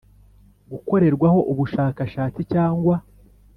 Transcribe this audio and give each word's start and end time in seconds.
Gukorerwaho 0.71 1.39
Ubushakashatsi 1.51 2.41
Cyangwa 2.51 2.95